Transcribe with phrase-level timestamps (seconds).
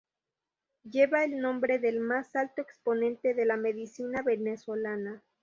[0.83, 5.21] Lleva el nombre del más alto exponente de la medicina venezolana.